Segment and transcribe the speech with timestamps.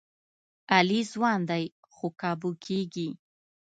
[0.75, 3.09] علي ځوان دی، خو قابو کېږي.